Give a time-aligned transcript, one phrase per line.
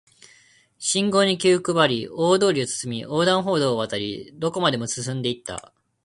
[0.79, 5.73] 信号に気を配り、大通りを進み、横断歩道を渡り、どこまでも進んで行った